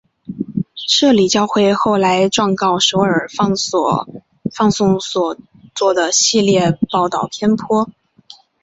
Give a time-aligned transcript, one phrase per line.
[0.73, 5.37] 摄理教会后来状告首尔放送所
[5.75, 7.87] 做的系列报导偏颇。